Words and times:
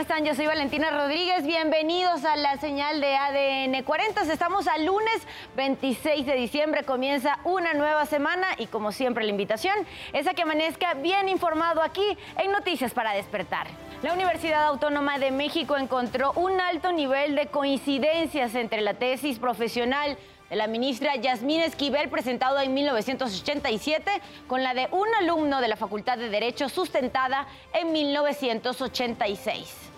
¿Cómo 0.00 0.08
están? 0.08 0.24
Yo 0.24 0.34
soy 0.34 0.46
Valentina 0.46 0.90
Rodríguez. 0.90 1.44
Bienvenidos 1.44 2.24
a 2.24 2.34
la 2.34 2.56
señal 2.56 3.02
de 3.02 3.16
ADN 3.16 3.82
40. 3.82 4.22
Estamos 4.32 4.66
al 4.66 4.86
lunes 4.86 5.20
26 5.56 6.24
de 6.24 6.36
diciembre. 6.36 6.84
Comienza 6.84 7.38
una 7.44 7.74
nueva 7.74 8.06
semana 8.06 8.46
y 8.56 8.66
como 8.68 8.92
siempre 8.92 9.24
la 9.24 9.30
invitación 9.30 9.74
es 10.14 10.26
a 10.26 10.32
que 10.32 10.40
amanezca 10.40 10.94
bien 10.94 11.28
informado 11.28 11.82
aquí 11.82 12.16
en 12.38 12.50
Noticias 12.50 12.94
para 12.94 13.12
Despertar. 13.12 13.66
La 14.02 14.14
Universidad 14.14 14.64
Autónoma 14.68 15.18
de 15.18 15.32
México 15.32 15.76
encontró 15.76 16.32
un 16.32 16.58
alto 16.62 16.92
nivel 16.92 17.34
de 17.34 17.48
coincidencias 17.48 18.54
entre 18.54 18.80
la 18.80 18.94
tesis 18.94 19.38
profesional 19.38 20.16
de 20.48 20.56
la 20.56 20.66
ministra 20.66 21.14
Yasmín 21.16 21.60
Esquivel, 21.60 22.08
presentado 22.08 22.58
en 22.58 22.72
1987, 22.72 24.10
con 24.46 24.62
la 24.62 24.72
de 24.72 24.88
un 24.92 25.06
alumno 25.20 25.60
de 25.60 25.68
la 25.68 25.76
Facultad 25.76 26.16
de 26.16 26.30
Derecho, 26.30 26.70
sustentada 26.70 27.46
en 27.74 27.92
1986. 27.92 29.89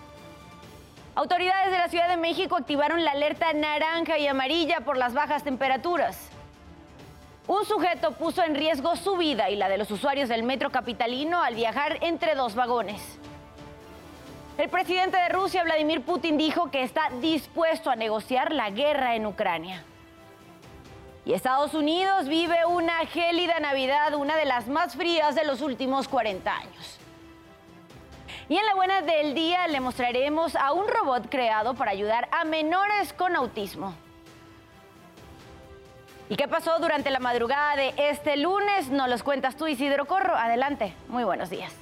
Autoridades 1.15 1.71
de 1.71 1.77
la 1.77 1.89
Ciudad 1.89 2.09
de 2.09 2.16
México 2.16 2.57
activaron 2.57 3.05
la 3.05 3.11
alerta 3.11 3.53
naranja 3.53 4.16
y 4.16 4.27
amarilla 4.27 4.80
por 4.80 4.97
las 4.97 5.12
bajas 5.12 5.45
temperaturas. 5.45 6.30
Un 7.47 7.66
sujeto 7.66 8.12
puso 8.12 8.43
en 8.43 8.55
riesgo 8.55 8.97
su 8.97 9.19
vida 9.19 9.51
y 9.51 9.56
la 9.56 9.69
de 9.69 9.77
los 9.77 9.91
usuarios 9.91 10.30
del 10.30 10.43
metro 10.43 10.70
capitalino 10.70 11.43
al 11.43 11.55
viajar 11.55 11.98
entre 12.01 12.34
dos 12.34 12.55
vagones. 12.55 13.19
El 14.56 14.70
presidente 14.70 15.19
de 15.19 15.29
Rusia, 15.29 15.65
Vladimir 15.65 16.01
Putin, 16.03 16.39
dijo 16.39 16.70
que 16.70 16.83
está 16.83 17.11
dispuesto 17.20 17.91
a 17.91 17.97
negociar 17.97 18.53
la 18.53 18.70
guerra 18.70 19.15
en 19.15 19.27
Ucrania. 19.27 19.84
Y 21.27 21.34
Estados 21.34 21.75
Unidos 21.75 22.27
vive 22.27 22.65
una 22.65 23.05
gélida 23.06 23.61
Navidad, 23.61 24.15
una 24.15 24.37
de 24.37 24.47
las 24.47 24.67
más 24.67 24.97
frías 24.97 25.34
de 25.34 25.44
los 25.44 25.61
últimos 25.61 26.09
40 26.09 26.56
años. 26.56 27.02
Y 28.48 28.57
en 28.57 28.67
la 28.67 28.75
buena 28.75 29.03
del 29.03 29.35
día 29.35 29.67
le 29.69 29.81
mostraremos 29.81 30.57
a 30.57 30.73
un 30.73 30.89
robot 30.89 31.29
creado 31.31 31.75
para 31.75 31.91
ayudar 31.93 32.29
a 32.33 32.45
menores 32.45 33.12
con 33.12 33.37
autismo. 33.37 33.95
¿Y 36.29 36.37
qué 36.37 36.49
pasó 36.49 36.79
durante 36.79 37.11
la 37.11 37.19
madrugada 37.19 37.77
de 37.77 37.95
este 37.97 38.37
lunes? 38.37 38.89
Nos 38.89 39.09
los 39.09 39.23
cuentas 39.23 39.57
tú, 39.57 39.67
Isidro 39.67 40.07
Corro. 40.07 40.34
Adelante. 40.34 40.95
Muy 41.09 41.25
buenos 41.25 41.51
días. 41.51 41.81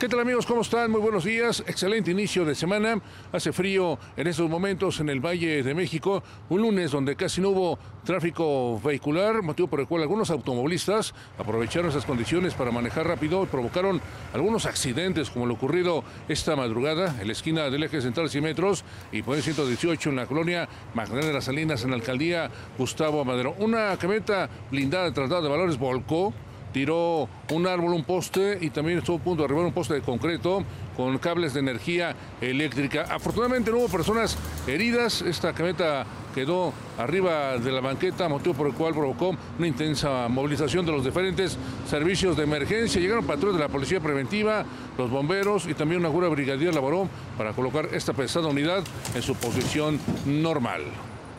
¿Qué 0.00 0.08
tal 0.08 0.20
amigos? 0.20 0.46
¿Cómo 0.46 0.62
están? 0.62 0.90
Muy 0.90 1.02
buenos 1.02 1.24
días. 1.24 1.62
Excelente 1.66 2.10
inicio 2.10 2.46
de 2.46 2.54
semana. 2.54 3.02
Hace 3.32 3.52
frío 3.52 3.98
en 4.16 4.26
estos 4.28 4.48
momentos 4.48 4.98
en 4.98 5.10
el 5.10 5.20
Valle 5.20 5.62
de 5.62 5.74
México. 5.74 6.22
Un 6.48 6.62
lunes 6.62 6.90
donde 6.90 7.16
casi 7.16 7.42
no 7.42 7.50
hubo 7.50 7.78
tráfico 8.02 8.80
vehicular, 8.80 9.42
motivo 9.42 9.68
por 9.68 9.78
el 9.78 9.86
cual 9.86 10.00
algunos 10.00 10.30
automovilistas 10.30 11.12
aprovecharon 11.36 11.90
esas 11.90 12.06
condiciones 12.06 12.54
para 12.54 12.70
manejar 12.70 13.08
rápido 13.08 13.42
y 13.42 13.46
provocaron 13.48 14.00
algunos 14.32 14.64
accidentes 14.64 15.28
como 15.28 15.44
lo 15.44 15.52
ocurrido 15.52 16.02
esta 16.30 16.56
madrugada 16.56 17.20
en 17.20 17.26
la 17.26 17.34
esquina 17.34 17.68
del 17.68 17.82
eje 17.82 18.00
central 18.00 18.30
100 18.30 18.42
metros 18.42 18.84
y 19.12 19.20
por 19.20 19.36
el 19.36 19.42
118 19.42 20.08
en 20.08 20.16
la 20.16 20.24
colonia 20.24 20.66
Magdalena 20.94 21.26
de 21.26 21.34
las 21.34 21.44
Salinas 21.44 21.84
en 21.84 21.90
la 21.90 21.96
alcaldía 21.96 22.50
Gustavo 22.78 23.22
Madero. 23.26 23.54
Una 23.58 23.94
camioneta 23.98 24.48
blindada 24.70 25.04
de 25.04 25.12
traslado 25.12 25.42
de 25.42 25.50
valores 25.50 25.78
volcó 25.78 26.32
tiró 26.72 27.28
un 27.50 27.66
árbol, 27.66 27.92
un 27.92 28.04
poste 28.04 28.58
y 28.60 28.70
también 28.70 28.98
estuvo 28.98 29.16
a 29.16 29.20
punto 29.20 29.42
de 29.42 29.46
arribar 29.46 29.64
un 29.64 29.72
poste 29.72 29.94
de 29.94 30.02
concreto 30.02 30.62
con 30.96 31.16
cables 31.18 31.54
de 31.54 31.60
energía 31.60 32.14
eléctrica. 32.40 33.06
Afortunadamente 33.10 33.70
no 33.70 33.78
hubo 33.78 33.88
personas 33.88 34.36
heridas. 34.66 35.22
Esta 35.22 35.52
camioneta 35.52 36.04
quedó 36.34 36.72
arriba 36.98 37.58
de 37.58 37.72
la 37.72 37.80
banqueta, 37.80 38.28
motivo 38.28 38.54
por 38.54 38.66
el 38.66 38.74
cual 38.74 38.94
provocó 38.94 39.34
una 39.58 39.66
intensa 39.66 40.28
movilización 40.28 40.86
de 40.86 40.92
los 40.92 41.04
diferentes 41.04 41.58
servicios 41.88 42.36
de 42.36 42.44
emergencia. 42.44 43.00
Llegaron 43.00 43.24
patrullas 43.24 43.56
de 43.56 43.62
la 43.62 43.68
Policía 43.68 44.00
Preventiva, 44.00 44.64
los 44.96 45.10
bomberos 45.10 45.66
y 45.66 45.74
también 45.74 46.00
una 46.00 46.10
cura 46.10 46.28
brigadier 46.28 46.74
laboró 46.74 47.08
para 47.36 47.52
colocar 47.52 47.88
esta 47.92 48.12
pesada 48.12 48.48
unidad 48.48 48.84
en 49.14 49.22
su 49.22 49.34
posición 49.34 49.98
normal. 50.26 50.82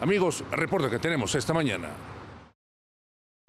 Amigos, 0.01 0.43
reporte 0.51 0.89
que 0.89 0.99
tenemos 0.99 1.35
esta 1.35 1.53
mañana. 1.53 1.89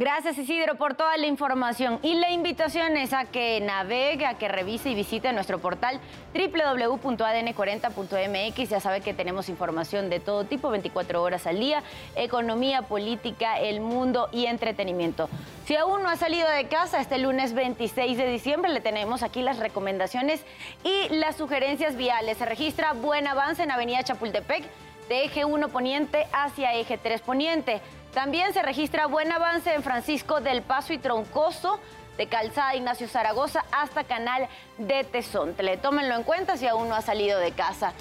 Gracias 0.03 0.37
Isidro 0.37 0.75
por 0.75 0.97
toda 0.97 1.17
la 1.17 1.29
información 1.29 2.01
y 2.03 2.15
la 2.15 2.33
invitación 2.33 2.97
es 2.97 3.13
a 3.13 3.27
que 3.27 3.61
navegue, 3.61 4.27
a 4.27 4.35
que 4.35 4.49
revise 4.49 4.91
y 4.91 4.97
visite 4.97 5.33
nuestro 5.33 5.61
portal 5.61 6.01
www.adn40.mx. 6.35 8.69
Ya 8.69 8.81
sabe 8.81 9.01
que 9.01 9.15
tenemos 9.15 9.49
información 9.49 10.11
de 10.11 10.19
todo 10.19 10.43
tipo, 10.43 10.71
24 10.71 11.23
horas 11.23 11.47
al 11.47 11.61
día, 11.61 11.85
economía, 12.17 12.83
política, 12.83 13.61
el 13.61 13.81
mundo 13.81 14.29
y 14.33 14.47
entretenimiento. 14.47 15.29
Si 15.67 15.77
aún 15.77 16.03
no 16.03 16.09
ha 16.09 16.17
salido 16.17 16.49
de 16.49 16.67
casa, 16.67 17.01
este 17.01 17.19
lunes 17.19 17.53
26 17.53 18.19
de 18.19 18.27
diciembre 18.27 18.73
le 18.73 18.81
tenemos 18.81 19.23
aquí 19.23 19.41
las 19.41 19.61
recomendaciones 19.61 20.45
y 20.83 21.11
las 21.11 21.37
sugerencias 21.37 21.95
viales. 21.95 22.39
Se 22.39 22.45
registra 22.45 22.93
buen 22.93 23.29
avance 23.29 23.63
en 23.63 23.71
Avenida 23.71 24.03
Chapultepec 24.03 24.65
de 25.09 25.27
eje 25.27 25.45
1 25.45 25.69
poniente 25.69 26.27
hacia 26.33 26.75
eje 26.75 26.99
3 26.99 27.21
poniente. 27.21 27.81
También 28.15 28.53
se 28.53 28.61
registra 28.61 29.07
buen 29.07 29.33
avance 29.33 29.73
en 29.73 29.83
Francisco 29.83 30.43
del 30.43 30.61
Paso 30.61 30.93
y 30.93 30.99
Troncoso, 30.99 31.81
de 32.19 32.27
Calzada 32.27 32.77
Ignacio 32.77 33.09
Zaragoza 33.09 33.65
hasta 33.73 34.05
Canal 34.05 34.49
de 34.77 35.03
Tezontle. 35.05 35.79
Tómenlo 35.79 36.15
en 36.15 36.23
cuenta 36.23 36.59
si 36.59 36.67
aún 36.67 36.91
no 36.91 36.95
ha 36.95 37.01
salido 37.01 37.39
de 37.39 37.53
casa. 37.53 37.95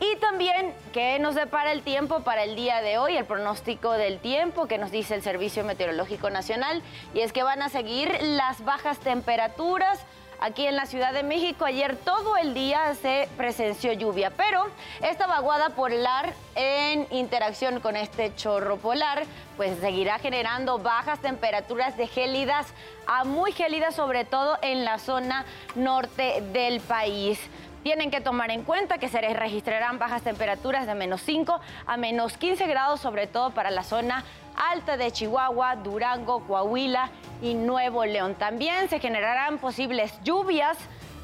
Y 0.00 0.16
también, 0.16 0.72
¿qué 0.92 1.18
nos 1.18 1.34
depara 1.34 1.72
el 1.72 1.82
tiempo 1.82 2.20
para 2.20 2.44
el 2.44 2.56
día 2.56 2.80
de 2.80 2.96
hoy? 2.96 3.16
El 3.18 3.26
pronóstico 3.26 3.92
del 3.92 4.20
tiempo 4.20 4.66
que 4.66 4.78
nos 4.78 4.90
dice 4.90 5.14
el 5.14 5.22
Servicio 5.22 5.64
Meteorológico 5.64 6.30
Nacional. 6.30 6.82
Y 7.12 7.20
es 7.20 7.34
que 7.34 7.42
van 7.42 7.60
a 7.60 7.68
seguir 7.68 8.16
las 8.22 8.64
bajas 8.64 8.98
temperaturas 9.00 10.00
Aquí 10.40 10.66
en 10.66 10.76
la 10.76 10.86
Ciudad 10.86 11.12
de 11.12 11.24
México 11.24 11.64
ayer 11.64 11.96
todo 11.96 12.36
el 12.36 12.54
día 12.54 12.94
se 12.94 13.28
presenció 13.36 13.92
lluvia, 13.92 14.30
pero 14.30 14.68
esta 15.02 15.26
vaguada 15.26 15.70
polar 15.70 16.32
en 16.54 17.08
interacción 17.10 17.80
con 17.80 17.96
este 17.96 18.32
chorro 18.36 18.76
polar 18.76 19.24
pues 19.56 19.76
seguirá 19.80 20.20
generando 20.20 20.78
bajas 20.78 21.18
temperaturas 21.18 21.96
de 21.96 22.06
gélidas 22.06 22.68
a 23.08 23.24
muy 23.24 23.50
gélidas, 23.50 23.96
sobre 23.96 24.24
todo 24.24 24.56
en 24.62 24.84
la 24.84 25.00
zona 25.00 25.44
norte 25.74 26.40
del 26.52 26.80
país. 26.80 27.40
Tienen 27.82 28.10
que 28.10 28.20
tomar 28.20 28.50
en 28.50 28.62
cuenta 28.62 28.98
que 28.98 29.08
se 29.08 29.20
registrarán 29.20 29.98
bajas 29.98 30.22
temperaturas 30.22 30.86
de 30.86 30.94
menos 30.94 31.20
5 31.22 31.60
a 31.86 31.96
menos 31.96 32.36
15 32.36 32.66
grados, 32.66 33.00
sobre 33.00 33.26
todo 33.26 33.50
para 33.50 33.70
la 33.70 33.82
zona 33.82 34.24
alta 34.56 34.96
de 34.96 35.10
Chihuahua, 35.12 35.76
Durango, 35.76 36.44
Coahuila 36.46 37.10
y 37.40 37.54
Nuevo 37.54 38.04
León. 38.04 38.34
También 38.34 38.88
se 38.88 38.98
generarán 38.98 39.58
posibles 39.58 40.12
lluvias 40.24 40.76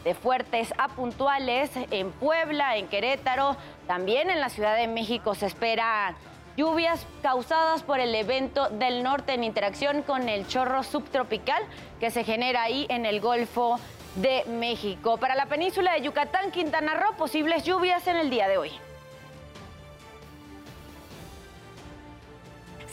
de 0.05 0.15
fuertes 0.15 0.73
a 0.79 0.89
puntuales 0.89 1.71
en 1.91 2.13
Puebla, 2.13 2.77
en 2.77 2.87
Querétaro, 2.87 3.57
también 3.87 4.31
en 4.31 4.41
la 4.41 4.51
Ciudad 4.51 4.77
de 4.77 4.87
México 4.87 5.35
se 5.35 5.47
esperan 5.47 6.15
lluvias 6.57 7.05
causadas 7.23 7.83
por 7.83 7.99
el 7.99 8.15
evento 8.15 8.69
del 8.69 9.03
norte 9.03 9.35
en 9.35 9.43
interacción 9.43 10.03
con 10.03 10.29
el 10.29 10.47
chorro 10.47 10.83
subtropical 10.83 11.63
que 11.99 12.11
se 12.11 12.23
genera 12.23 12.63
ahí 12.63 12.87
en 12.91 13.07
el 13.07 13.21
Golfo 13.21 13.81
de 14.17 14.45
México. 14.47 15.19
Para 15.19 15.35
la 15.35 15.47
península 15.47 15.93
de 15.95 16.03
Yucatán, 16.03 16.51
Quintana 16.51 16.95
Roo, 16.95 17.17
posibles 17.17 17.65
lluvias 17.65 18.07
en 18.07 18.17
el 18.17 18.31
día 18.31 18.49
de 18.49 18.59
hoy. 18.59 18.71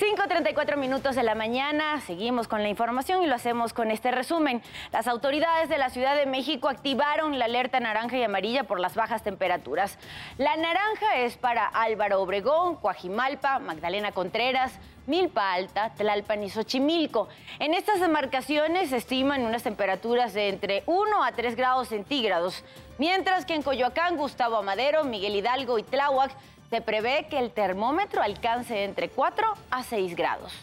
5.34 0.02 0.78
minutos 0.78 1.16
de 1.16 1.22
la 1.22 1.36
mañana, 1.36 2.02
seguimos 2.02 2.48
con 2.48 2.64
la 2.64 2.70
información 2.70 3.22
y 3.22 3.28
lo 3.28 3.36
hacemos 3.36 3.72
con 3.72 3.92
este 3.92 4.10
resumen. 4.10 4.64
Las 4.92 5.08
autoridades 5.08 5.70
de 5.70 5.78
la 5.78 5.92
Ciudad 5.92 6.16
de 6.16 6.26
México 6.26 6.70
activaron 6.70 7.38
la 7.38 7.46
alerta 7.46 7.80
naranja 7.80 8.18
y 8.18 8.24
amarilla 8.24 8.64
por 8.64 8.80
las 8.80 8.96
bajas 8.96 9.22
temperaturas. 9.22 10.00
La 10.40 10.56
naranja 10.56 11.18
es 11.20 11.38
para 11.38 11.68
Álvaro 11.68 12.20
Obregón, 12.20 12.78
Coajimalpa, 12.78 13.60
Magdalena 13.60 14.12
Contreras, 14.12 14.74
Milpa 15.06 15.54
Alta, 15.54 15.92
Tlalpan 15.94 16.46
y 16.46 16.50
Xochimilco. 16.50 17.30
En 17.60 17.76
estas 17.76 18.00
demarcaciones 18.00 18.90
se 18.90 18.98
estiman 18.98 19.46
unas 19.46 19.62
temperaturas 19.62 20.34
de 20.34 20.50
entre 20.50 20.82
1 20.88 21.24
a 21.24 21.32
3 21.34 21.56
grados 21.56 21.90
centígrados, 21.90 22.64
mientras 22.98 23.46
que 23.46 23.54
en 23.54 23.62
Coyoacán, 23.62 24.18
Gustavo 24.18 24.58
Amadero, 24.58 25.04
Miguel 25.04 25.36
Hidalgo 25.36 25.78
y 25.78 25.84
Tláhuac 25.84 26.32
se 26.72 26.80
prevé 26.80 27.28
que 27.30 27.38
el 27.38 27.52
termómetro 27.52 28.24
alcance 28.24 28.86
entre 28.86 29.10
4 29.10 29.46
a 29.72 29.84
6 29.84 30.16
grados. 30.16 30.54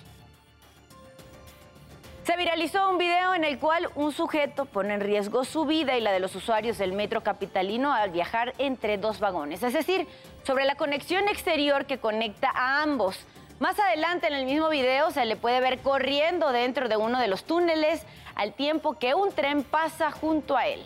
Se 2.24 2.34
viralizó 2.38 2.90
un 2.90 2.96
video 2.96 3.34
en 3.34 3.44
el 3.44 3.58
cual 3.58 3.90
un 3.94 4.12
sujeto 4.12 4.64
pone 4.64 4.94
en 4.94 5.00
riesgo 5.02 5.44
su 5.44 5.66
vida 5.66 5.98
y 5.98 6.00
la 6.00 6.10
de 6.10 6.20
los 6.20 6.34
usuarios 6.34 6.78
del 6.78 6.92
metro 6.92 7.22
capitalino 7.22 7.92
al 7.92 8.10
viajar 8.10 8.54
entre 8.56 8.96
dos 8.96 9.20
vagones, 9.20 9.62
es 9.62 9.74
decir, 9.74 10.06
sobre 10.44 10.64
la 10.64 10.76
conexión 10.76 11.28
exterior 11.28 11.84
que 11.84 11.98
conecta 11.98 12.50
a 12.54 12.82
ambos. 12.82 13.18
Más 13.60 13.78
adelante 13.78 14.28
en 14.28 14.34
el 14.34 14.46
mismo 14.46 14.70
video 14.70 15.10
se 15.10 15.26
le 15.26 15.36
puede 15.36 15.60
ver 15.60 15.80
corriendo 15.80 16.52
dentro 16.52 16.88
de 16.88 16.96
uno 16.96 17.20
de 17.20 17.28
los 17.28 17.44
túneles 17.44 18.02
al 18.34 18.54
tiempo 18.54 18.98
que 18.98 19.14
un 19.14 19.30
tren 19.32 19.62
pasa 19.62 20.10
junto 20.10 20.56
a 20.56 20.68
él. 20.68 20.82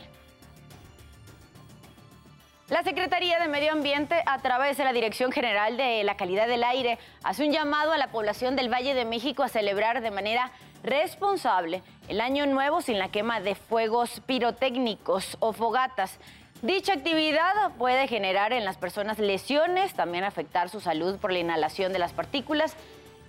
La 2.72 2.82
Secretaría 2.82 3.38
de 3.38 3.48
Medio 3.48 3.70
Ambiente, 3.70 4.22
a 4.24 4.38
través 4.38 4.78
de 4.78 4.84
la 4.84 4.94
Dirección 4.94 5.30
General 5.30 5.76
de 5.76 6.02
la 6.04 6.16
Calidad 6.16 6.48
del 6.48 6.64
Aire, 6.64 6.98
hace 7.22 7.44
un 7.44 7.52
llamado 7.52 7.92
a 7.92 7.98
la 7.98 8.06
población 8.06 8.56
del 8.56 8.72
Valle 8.72 8.94
de 8.94 9.04
México 9.04 9.42
a 9.42 9.50
celebrar 9.50 10.00
de 10.00 10.10
manera 10.10 10.50
responsable 10.82 11.82
el 12.08 12.18
año 12.22 12.46
nuevo 12.46 12.80
sin 12.80 12.98
la 12.98 13.10
quema 13.10 13.40
de 13.40 13.56
fuegos 13.56 14.22
pirotécnicos 14.24 15.36
o 15.40 15.52
fogatas. 15.52 16.18
Dicha 16.62 16.94
actividad 16.94 17.72
puede 17.76 18.08
generar 18.08 18.54
en 18.54 18.64
las 18.64 18.78
personas 18.78 19.18
lesiones, 19.18 19.92
también 19.92 20.24
afectar 20.24 20.70
su 20.70 20.80
salud 20.80 21.18
por 21.18 21.30
la 21.30 21.40
inhalación 21.40 21.92
de 21.92 21.98
las 21.98 22.14
partículas 22.14 22.74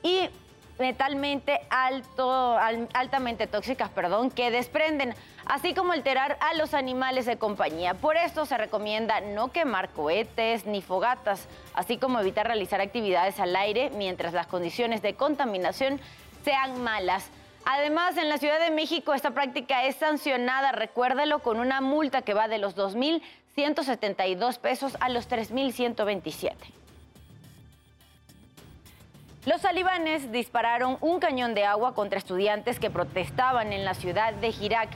y 0.03 0.29
metalmente 0.79 1.59
altamente 1.69 3.47
tóxicas 3.47 3.89
perdón, 3.89 4.31
que 4.31 4.51
desprenden, 4.51 5.13
así 5.45 5.73
como 5.73 5.91
alterar 5.91 6.37
a 6.41 6.53
los 6.55 6.73
animales 6.73 7.25
de 7.25 7.37
compañía. 7.37 7.93
Por 7.93 8.17
esto 8.17 8.45
se 8.45 8.57
recomienda 8.57 9.21
no 9.21 9.51
quemar 9.51 9.89
cohetes 9.89 10.65
ni 10.65 10.81
fogatas, 10.81 11.47
así 11.73 11.97
como 11.97 12.19
evitar 12.19 12.47
realizar 12.47 12.81
actividades 12.81 13.39
al 13.39 13.55
aire 13.55 13.91
mientras 13.95 14.33
las 14.33 14.47
condiciones 14.47 15.01
de 15.01 15.15
contaminación 15.15 15.99
sean 16.43 16.81
malas. 16.83 17.29
Además, 17.65 18.17
en 18.17 18.29
la 18.29 18.37
Ciudad 18.37 18.59
de 18.59 18.71
México 18.71 19.13
esta 19.13 19.31
práctica 19.31 19.85
es 19.85 19.95
sancionada, 19.95 20.71
recuérdalo, 20.71 21.39
con 21.39 21.59
una 21.59 21.79
multa 21.81 22.21
que 22.21 22.33
va 22.33 22.47
de 22.47 22.57
los 22.57 22.75
2.172 22.75 24.59
pesos 24.59 24.97
a 24.99 25.09
los 25.09 25.29
3.127. 25.29 26.53
Los 29.45 29.61
talibanes 29.61 30.31
dispararon 30.31 30.97
un 31.01 31.19
cañón 31.19 31.53
de 31.53 31.65
agua 31.65 31.93
contra 31.93 32.17
estudiantes 32.17 32.79
que 32.79 32.89
protestaban 32.89 33.73
en 33.73 33.83
la 33.83 33.93
ciudad 33.93 34.33
de 34.33 34.53
Jirak. 34.53 34.89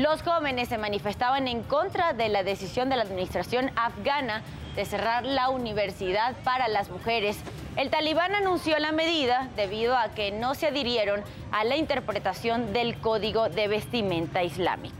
Los 0.00 0.22
jóvenes 0.22 0.70
se 0.70 0.78
manifestaban 0.78 1.46
en 1.46 1.62
contra 1.62 2.14
de 2.14 2.30
la 2.30 2.42
decisión 2.42 2.88
de 2.88 2.96
la 2.96 3.02
administración 3.02 3.70
afgana 3.76 4.42
de 4.74 4.86
cerrar 4.86 5.26
la 5.26 5.50
universidad 5.50 6.34
para 6.42 6.68
las 6.68 6.88
mujeres. 6.88 7.38
El 7.76 7.90
talibán 7.90 8.34
anunció 8.34 8.78
la 8.78 8.92
medida 8.92 9.50
debido 9.56 9.94
a 9.94 10.08
que 10.08 10.30
no 10.30 10.54
se 10.54 10.68
adhirieron 10.68 11.20
a 11.52 11.64
la 11.64 11.76
interpretación 11.76 12.72
del 12.72 12.98
código 12.98 13.50
de 13.50 13.68
vestimenta 13.68 14.42
islámico. 14.42 14.99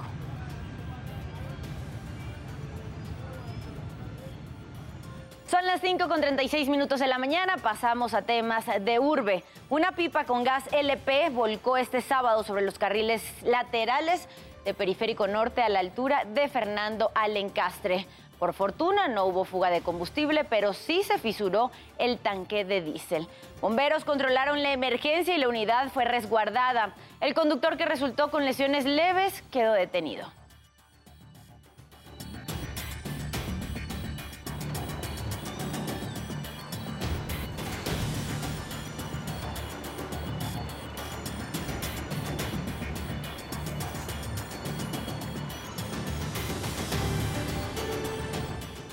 Las 5.70 5.82
5 5.82 6.08
con 6.08 6.20
36 6.20 6.68
minutos 6.68 6.98
de 6.98 7.06
la 7.06 7.18
mañana, 7.18 7.56
pasamos 7.56 8.12
a 8.12 8.22
temas 8.22 8.64
de 8.80 8.98
urbe. 8.98 9.44
Una 9.68 9.92
pipa 9.92 10.24
con 10.24 10.42
gas 10.42 10.64
LP 10.72 11.30
volcó 11.30 11.76
este 11.76 12.00
sábado 12.00 12.42
sobre 12.42 12.62
los 12.62 12.76
carriles 12.76 13.22
laterales 13.44 14.26
de 14.64 14.74
Periférico 14.74 15.28
Norte 15.28 15.62
a 15.62 15.68
la 15.68 15.78
altura 15.78 16.24
de 16.24 16.48
Fernando 16.48 17.12
Alencastre. 17.14 18.08
Por 18.40 18.52
fortuna 18.52 19.06
no 19.06 19.26
hubo 19.26 19.44
fuga 19.44 19.70
de 19.70 19.80
combustible, 19.80 20.42
pero 20.42 20.72
sí 20.72 21.04
se 21.04 21.18
fisuró 21.18 21.70
el 21.98 22.18
tanque 22.18 22.64
de 22.64 22.80
diésel. 22.80 23.28
Bomberos 23.60 24.04
controlaron 24.04 24.64
la 24.64 24.72
emergencia 24.72 25.36
y 25.36 25.38
la 25.38 25.48
unidad 25.48 25.90
fue 25.90 26.04
resguardada. 26.04 26.94
El 27.20 27.32
conductor 27.32 27.76
que 27.76 27.84
resultó 27.84 28.32
con 28.32 28.44
lesiones 28.44 28.86
leves 28.86 29.44
quedó 29.52 29.74
detenido. 29.74 30.32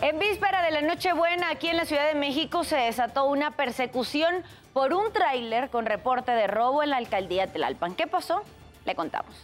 En 0.10 0.20
víspera 0.20 0.62
de 0.62 0.72
la 0.72 0.82
Nochebuena, 0.82 1.50
aquí 1.50 1.68
en 1.68 1.76
la 1.76 1.84
Ciudad 1.84 2.08
de 2.08 2.16
México 2.16 2.64
se 2.64 2.78
desató 2.78 3.26
una 3.26 3.52
persecución 3.52 4.42
por 4.72 4.94
un 4.94 5.12
tráiler 5.12 5.70
con 5.70 5.86
reporte 5.86 6.32
de 6.32 6.48
robo 6.48 6.82
en 6.82 6.92
la 6.92 6.96
alcaldía 6.96 7.46
de 7.46 7.52
Tlalpan. 7.52 7.94
¿Qué 7.94 8.08
pasó? 8.08 8.42
Le 8.86 8.96
contamos. 8.96 9.36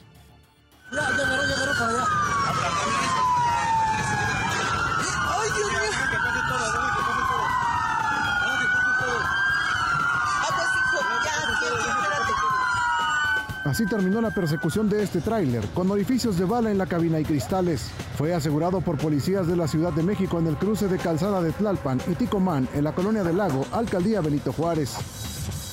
Así 13.63 13.85
terminó 13.85 14.19
la 14.19 14.31
persecución 14.31 14.89
de 14.89 15.03
este 15.03 15.21
tráiler, 15.21 15.65
con 15.73 15.89
orificios 15.89 16.37
de 16.37 16.43
bala 16.43 16.69
en 16.69 16.77
la 16.77 16.85
cabina 16.85 17.21
y 17.21 17.23
cristales. 17.23 17.89
Fue 18.17 18.33
asegurado 18.33 18.81
por 18.81 18.97
policías 18.97 19.47
de 19.47 19.55
la 19.55 19.69
Ciudad 19.69 19.93
de 19.93 20.03
México 20.03 20.37
en 20.37 20.47
el 20.47 20.57
cruce 20.57 20.89
de 20.89 20.97
Calzada 20.97 21.41
de 21.41 21.53
Tlalpan 21.53 22.01
y 22.11 22.15
Ticomán, 22.15 22.67
en 22.73 22.83
la 22.83 22.93
colonia 22.93 23.23
del 23.23 23.37
Lago, 23.37 23.65
alcaldía 23.71 24.19
Benito 24.19 24.51
Juárez. 24.51 24.95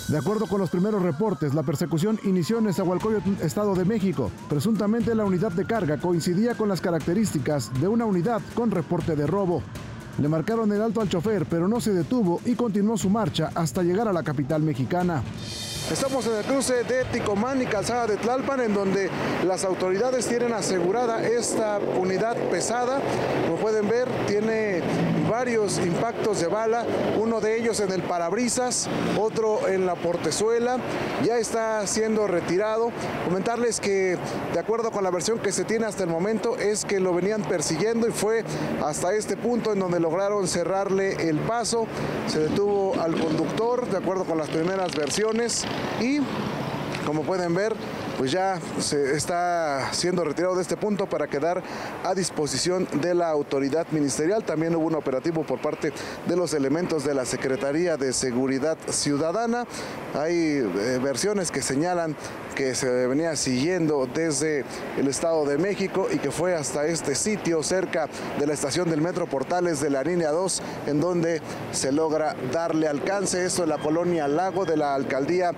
De 0.06 0.18
acuerdo 0.18 0.46
con 0.46 0.60
los 0.60 0.70
primeros 0.70 1.02
reportes, 1.02 1.52
la 1.52 1.64
persecución 1.64 2.20
inició 2.22 2.58
en 2.58 2.64
Nezahualcóyotl, 2.64 3.42
Estado 3.42 3.74
de 3.74 3.84
México. 3.84 4.30
Presuntamente 4.48 5.14
la 5.16 5.24
unidad 5.24 5.52
de 5.52 5.64
carga 5.64 5.98
coincidía 5.98 6.54
con 6.54 6.68
las 6.68 6.80
características 6.80 7.72
de 7.80 7.88
una 7.88 8.04
unidad 8.04 8.40
con 8.54 8.70
reporte 8.70 9.16
de 9.16 9.26
robo. 9.26 9.62
Le 10.18 10.28
marcaron 10.28 10.70
el 10.72 10.82
alto 10.82 11.00
al 11.00 11.08
chofer, 11.08 11.44
pero 11.46 11.66
no 11.66 11.80
se 11.80 11.92
detuvo 11.92 12.40
y 12.44 12.54
continuó 12.54 12.96
su 12.96 13.10
marcha 13.10 13.50
hasta 13.54 13.82
llegar 13.82 14.06
a 14.06 14.12
la 14.12 14.22
capital 14.22 14.62
mexicana. 14.62 15.22
Estamos 15.88 16.26
en 16.26 16.36
el 16.36 16.44
cruce 16.44 16.84
de 16.84 17.04
Ticomán 17.06 17.60
y 17.62 17.66
Calzada 17.66 18.06
de 18.06 18.16
Tlalpan, 18.16 18.60
en 18.60 18.74
donde 18.74 19.10
las 19.44 19.64
autoridades 19.64 20.26
tienen 20.26 20.52
asegurada 20.52 21.26
esta 21.26 21.78
unidad 21.78 22.36
pesada. 22.50 23.00
Como 23.46 23.56
pueden 23.56 23.88
ver, 23.88 24.08
tiene 24.26 24.82
varios 25.30 25.78
impactos 25.78 26.40
de 26.40 26.48
bala, 26.48 26.84
uno 27.16 27.40
de 27.40 27.56
ellos 27.56 27.78
en 27.78 27.92
el 27.92 28.02
parabrisas, 28.02 28.88
otro 29.16 29.68
en 29.68 29.86
la 29.86 29.94
portezuela, 29.94 30.78
ya 31.24 31.38
está 31.38 31.86
siendo 31.86 32.26
retirado. 32.26 32.90
Comentarles 33.24 33.78
que, 33.78 34.18
de 34.52 34.58
acuerdo 34.58 34.90
con 34.90 35.04
la 35.04 35.10
versión 35.10 35.38
que 35.38 35.52
se 35.52 35.64
tiene 35.64 35.86
hasta 35.86 36.02
el 36.02 36.10
momento, 36.10 36.56
es 36.56 36.84
que 36.84 36.98
lo 36.98 37.14
venían 37.14 37.42
persiguiendo 37.42 38.08
y 38.08 38.10
fue 38.10 38.44
hasta 38.84 39.14
este 39.14 39.36
punto 39.36 39.72
en 39.72 39.78
donde 39.78 40.00
lograron 40.00 40.48
cerrarle 40.48 41.28
el 41.28 41.38
paso. 41.38 41.86
Se 42.26 42.40
detuvo 42.40 43.00
al 43.00 43.12
conductor, 43.12 43.88
de 43.88 43.98
acuerdo 43.98 44.24
con 44.24 44.36
las 44.36 44.48
primeras 44.48 44.96
versiones 44.96 45.64
y 46.00 46.20
como 47.06 47.22
pueden 47.22 47.54
ver, 47.54 47.74
pues 48.20 48.32
ya 48.32 48.60
se 48.78 49.16
está 49.16 49.94
siendo 49.94 50.22
retirado 50.24 50.54
de 50.54 50.60
este 50.60 50.76
punto 50.76 51.06
para 51.06 51.26
quedar 51.26 51.62
a 52.04 52.14
disposición 52.14 52.86
de 53.00 53.14
la 53.14 53.30
autoridad 53.30 53.86
ministerial. 53.92 54.44
También 54.44 54.76
hubo 54.76 54.88
un 54.88 54.94
operativo 54.94 55.42
por 55.42 55.58
parte 55.62 55.90
de 56.26 56.36
los 56.36 56.52
elementos 56.52 57.02
de 57.02 57.14
la 57.14 57.24
Secretaría 57.24 57.96
de 57.96 58.12
Seguridad 58.12 58.76
Ciudadana. 58.90 59.64
Hay 60.12 60.34
eh, 60.34 61.00
versiones 61.02 61.50
que 61.50 61.62
señalan 61.62 62.14
que 62.60 62.74
se 62.74 63.06
venía 63.06 63.36
siguiendo 63.36 64.06
desde 64.12 64.66
el 64.98 65.08
Estado 65.08 65.46
de 65.46 65.56
México 65.56 66.08
y 66.12 66.18
que 66.18 66.30
fue 66.30 66.54
hasta 66.54 66.86
este 66.86 67.14
sitio 67.14 67.62
cerca 67.62 68.06
de 68.38 68.46
la 68.46 68.52
estación 68.52 68.90
del 68.90 69.00
Metro 69.00 69.26
Portales 69.26 69.80
de 69.80 69.88
la 69.88 70.02
línea 70.02 70.30
2, 70.30 70.62
en 70.88 71.00
donde 71.00 71.40
se 71.72 71.90
logra 71.90 72.36
darle 72.52 72.86
alcance. 72.86 73.46
Esto 73.46 73.62
en 73.62 73.70
la 73.70 73.78
colonia 73.78 74.28
Lago 74.28 74.66
de 74.66 74.76
la 74.76 74.94
alcaldía 74.94 75.52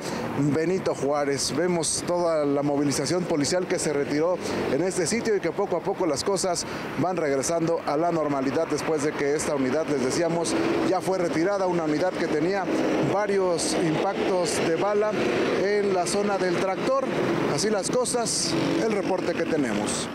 Benito 0.54 0.94
Juárez. 0.94 1.52
Vemos 1.56 2.04
toda 2.06 2.44
la 2.44 2.62
movilización 2.62 3.24
policial 3.24 3.66
que 3.66 3.80
se 3.80 3.92
retiró 3.92 4.38
en 4.72 4.80
este 4.84 5.08
sitio 5.08 5.34
y 5.34 5.40
que 5.40 5.50
poco 5.50 5.78
a 5.78 5.80
poco 5.80 6.06
las 6.06 6.22
cosas 6.22 6.64
van 7.00 7.16
regresando 7.16 7.80
a 7.84 7.96
la 7.96 8.12
normalidad 8.12 8.68
después 8.68 9.02
de 9.02 9.10
que 9.10 9.34
esta 9.34 9.56
unidad, 9.56 9.88
les 9.88 10.04
decíamos, 10.04 10.54
ya 10.88 11.00
fue 11.00 11.18
retirada, 11.18 11.66
una 11.66 11.82
unidad 11.82 12.12
que 12.12 12.28
tenía 12.28 12.62
varios 13.12 13.76
impactos 13.82 14.56
de 14.68 14.76
bala 14.76 15.10
en 15.64 15.92
la 15.92 16.06
zona 16.06 16.38
del 16.38 16.54
tractor 16.58 16.91
Así 17.54 17.70
las 17.70 17.90
cosas, 17.90 18.54
el 18.84 18.92
reporte 18.92 19.32
que 19.32 19.44
tenemos. 19.44 20.08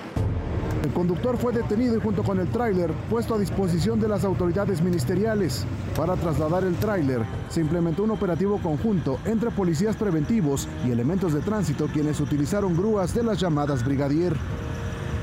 El 0.83 0.93
conductor 0.93 1.37
fue 1.37 1.51
detenido 1.51 1.97
y 1.97 1.99
junto 1.99 2.23
con 2.23 2.39
el 2.39 2.49
tráiler 2.49 2.91
puesto 3.09 3.35
a 3.35 3.39
disposición 3.39 3.99
de 3.99 4.07
las 4.07 4.23
autoridades 4.23 4.81
ministeriales. 4.81 5.65
Para 5.95 6.15
trasladar 6.15 6.63
el 6.63 6.75
tráiler 6.75 7.21
se 7.49 7.61
implementó 7.61 8.03
un 8.03 8.11
operativo 8.11 8.59
conjunto 8.61 9.19
entre 9.25 9.51
policías 9.51 9.95
preventivos 9.95 10.67
y 10.85 10.91
elementos 10.91 11.33
de 11.33 11.41
tránsito 11.41 11.87
quienes 11.87 12.19
utilizaron 12.19 12.75
grúas 12.75 13.13
de 13.13 13.23
las 13.23 13.39
llamadas 13.39 13.83
brigadier. 13.83 14.35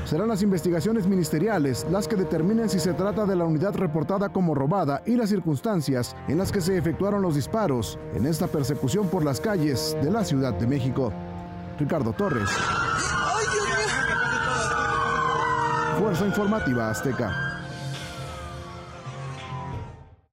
Serán 0.05 0.27
las 0.27 0.43
investigaciones 0.43 1.07
ministeriales 1.07 1.85
las 1.89 2.07
que 2.07 2.15
determinen 2.15 2.69
si 2.69 2.79
se 2.79 2.93
trata 2.93 3.25
de 3.25 3.35
la 3.35 3.45
unidad 3.45 3.73
reportada 3.75 4.29
como 4.29 4.53
robada 4.53 5.01
y 5.05 5.15
las 5.15 5.29
circunstancias 5.29 6.15
en 6.27 6.37
las 6.37 6.51
que 6.51 6.61
se 6.61 6.77
efectuaron 6.77 7.23
los 7.23 7.35
disparos 7.35 7.97
en 8.13 8.27
esta 8.27 8.47
persecución 8.47 9.07
por 9.07 9.25
las 9.25 9.41
calles 9.41 9.97
de 10.03 10.11
la 10.11 10.23
Ciudad 10.23 10.53
de 10.53 10.67
México. 10.67 11.11
Ricardo 11.77 12.13
Torres. 12.13 12.49
Fuerza 15.99 16.25
Informativa 16.25 16.89
Azteca. 16.89 17.41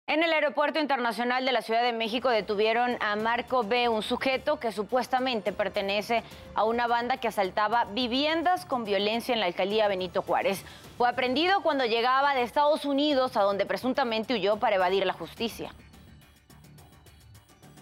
En 0.07 0.23
el 0.23 0.33
Aeropuerto 0.33 0.79
Internacional 0.79 1.45
de 1.47 1.53
la 1.53 1.63
Ciudad 1.63 1.83
de 1.83 1.93
México 1.93 2.29
detuvieron 2.29 2.97
a 3.01 3.17
Marco 3.17 3.65
B., 3.65 3.89
un 3.89 4.03
sujeto 4.03 4.61
que 4.61 4.71
supuestamente 4.71 5.53
pertenece 5.53 6.23
a 6.55 6.65
una 6.65 6.87
banda 6.87 7.17
que 7.17 7.29
asaltaba 7.29 7.87
viviendas 7.87 8.67
con 8.67 8.85
violencia 8.85 9.33
en 9.33 9.41
la 9.41 9.47
alcaldía 9.47 9.89
Benito 9.89 10.23
Juárez. 10.23 10.65
Fue 10.99 11.09
aprendido 11.09 11.63
cuando 11.63 11.87
llegaba 11.87 12.35
de 12.35 12.43
Estados 12.43 12.85
Unidos, 12.85 13.37
a 13.37 13.43
donde 13.43 13.65
presuntamente 13.65 14.35
huyó 14.35 14.59
para 14.59 14.77
evadir 14.77 15.07
la 15.07 15.15
justicia. 15.15 15.73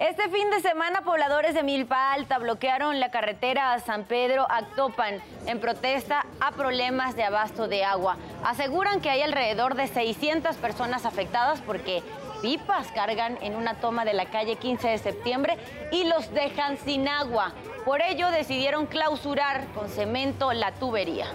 Este 0.01 0.31
fin 0.31 0.49
de 0.49 0.63
semana, 0.63 1.03
pobladores 1.03 1.53
de 1.53 1.63
Milpa 1.63 2.15
Alta 2.15 2.39
bloquearon 2.39 3.01
la 3.01 3.11
carretera 3.11 3.75
a 3.75 3.81
San 3.81 4.05
Pedro 4.05 4.47
Actopan 4.49 5.21
en 5.45 5.61
protesta 5.61 6.25
a 6.41 6.53
problemas 6.53 7.17
de 7.17 7.25
abasto 7.25 7.69
de 7.69 7.85
agua. 7.85 8.17
Aseguran 8.43 9.03
que 9.03 9.11
hay 9.11 9.21
alrededor 9.21 9.75
de 9.75 9.89
600 9.89 10.57
personas 10.57 11.05
afectadas 11.05 11.61
porque 11.61 12.03
pipas 12.41 12.91
cargan 12.93 13.37
en 13.43 13.55
una 13.55 13.75
toma 13.75 14.07
de 14.07 14.15
la 14.15 14.25
calle 14.25 14.57
15 14.57 14.89
de 14.89 14.97
septiembre 14.97 15.59
y 15.93 16.05
los 16.05 16.33
dejan 16.33 16.79
sin 16.79 17.07
agua. 17.07 17.53
Por 17.85 18.01
ello 18.01 18.31
decidieron 18.31 18.87
clausurar 18.87 19.67
con 19.75 19.91
cemento 19.91 20.55
la 20.55 20.73
tubería. 20.73 21.27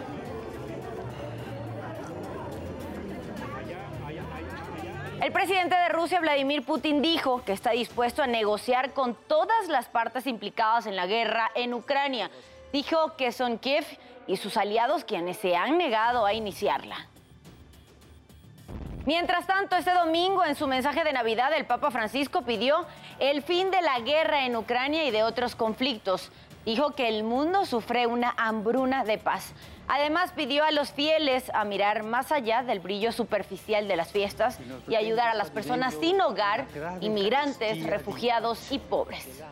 El 5.25 5.31
presidente 5.31 5.75
de 5.75 5.89
Rusia, 5.89 6.19
Vladimir 6.19 6.63
Putin, 6.63 7.01
dijo 7.01 7.43
que 7.43 7.51
está 7.51 7.71
dispuesto 7.71 8.21
a 8.21 8.27
negociar 8.27 8.93
con 8.93 9.15
todas 9.15 9.67
las 9.69 9.87
partes 9.87 10.27
implicadas 10.27 10.85
en 10.85 10.95
la 10.95 11.07
guerra 11.07 11.49
en 11.55 11.73
Ucrania. 11.73 12.29
Dijo 12.71 13.15
que 13.17 13.31
son 13.31 13.57
Kiev 13.57 13.85
y 14.27 14.37
sus 14.37 14.55
aliados 14.55 15.03
quienes 15.03 15.37
se 15.37 15.55
han 15.55 15.79
negado 15.79 16.27
a 16.27 16.33
iniciarla. 16.35 17.07
Mientras 19.07 19.47
tanto, 19.47 19.75
este 19.75 19.95
domingo, 19.95 20.45
en 20.45 20.53
su 20.53 20.67
mensaje 20.67 21.03
de 21.03 21.11
Navidad, 21.11 21.51
el 21.57 21.65
Papa 21.65 21.89
Francisco 21.89 22.43
pidió 22.43 22.85
el 23.17 23.41
fin 23.41 23.71
de 23.71 23.81
la 23.81 23.99
guerra 24.01 24.45
en 24.45 24.55
Ucrania 24.55 25.05
y 25.05 25.09
de 25.09 25.23
otros 25.23 25.55
conflictos. 25.55 26.31
Dijo 26.65 26.91
que 26.91 27.07
el 27.07 27.23
mundo 27.23 27.65
sufre 27.65 28.05
una 28.05 28.35
hambruna 28.37 29.03
de 29.03 29.17
paz. 29.17 29.55
Además, 29.87 30.31
pidió 30.35 30.63
a 30.63 30.71
los 30.71 30.91
fieles 30.91 31.49
a 31.53 31.63
mirar 31.63 32.03
más 32.03 32.31
allá 32.31 32.63
del 32.63 32.79
brillo 32.79 33.11
superficial 33.11 33.87
de 33.87 33.95
las 33.95 34.11
fiestas 34.11 34.59
y 34.87 34.95
ayudar 34.95 35.29
a 35.29 35.35
las 35.35 35.51
personas 35.51 35.95
sin 35.99 36.19
hogar, 36.21 36.65
inmigrantes, 37.01 37.83
refugiados 37.83 38.71
y 38.71 38.79
pobres. 38.79 39.43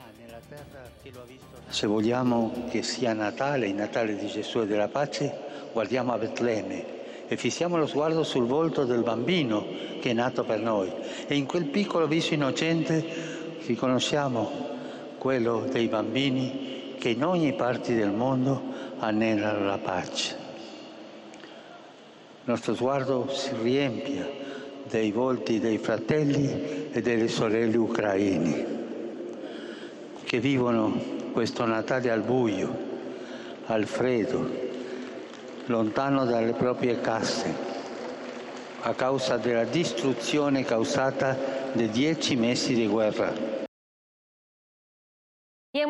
Se 1.69 1.87
vogliamo 1.87 2.67
che 2.69 2.83
sia 2.83 3.13
Natale, 3.13 3.67
il 3.67 3.75
Natale 3.75 4.15
di 4.15 4.27
Gesù 4.27 4.61
e 4.61 4.67
della 4.67 4.87
pace, 4.87 5.69
guardiamo 5.71 6.13
a 6.13 6.17
Betlemme 6.17 7.01
e 7.27 7.37
fissiamo 7.37 7.77
lo 7.77 7.87
sguardo 7.87 8.23
sul 8.23 8.45
volto 8.45 8.85
del 8.85 9.01
bambino 9.01 9.65
che 9.99 10.11
è 10.11 10.13
nato 10.13 10.43
per 10.43 10.59
noi. 10.59 10.91
E 11.27 11.35
in 11.35 11.45
quel 11.45 11.65
piccolo 11.65 12.07
viso 12.07 12.33
innocente 12.33 13.03
riconosciamo 13.65 14.71
quello 15.17 15.65
dei 15.71 15.87
bambini 15.87 16.95
che 16.99 17.09
in 17.09 17.23
ogni 17.23 17.53
parte 17.53 17.95
del 17.95 18.11
mondo 18.11 18.72
anelano 19.03 19.65
la 19.65 19.77
pace. 19.77 20.38
Il 22.45 22.50
nostro 22.51 22.75
sguardo 22.75 23.29
si 23.29 23.51
riempia 23.62 24.27
dei 24.89 25.12
volti 25.12 25.60
dei 25.60 25.77
fratelli 25.77 26.89
e 26.91 27.01
delle 27.01 27.27
sorelle 27.27 27.77
ucraini 27.77 28.65
che 30.24 30.39
vivono 30.39 30.91
questo 31.31 31.65
Natale 31.65 32.12
al 32.12 32.22
buio, 32.22 32.75
al 33.65 33.86
freddo, 33.86 34.50
lontano 35.65 36.25
dalle 36.25 36.53
proprie 36.53 37.00
case, 37.00 37.53
a 38.81 38.93
causa 38.93 39.38
della 39.38 39.63
distruzione 39.63 40.65
causata 40.65 41.38
de 41.72 41.89
dieci 41.89 42.36
mesi 42.36 42.75
de 42.75 42.88
guerra. 42.88 43.62